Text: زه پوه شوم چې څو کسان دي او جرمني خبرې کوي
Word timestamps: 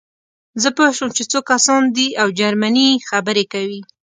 زه 0.61 0.69
پوه 0.75 0.89
شوم 0.97 1.09
چې 1.17 1.23
څو 1.31 1.39
کسان 1.49 1.81
دي 1.95 2.07
او 2.21 2.27
جرمني 2.39 2.89
خبرې 3.09 3.43
کوي 3.53 3.81